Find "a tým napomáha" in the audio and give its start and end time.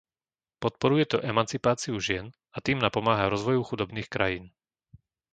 2.57-3.25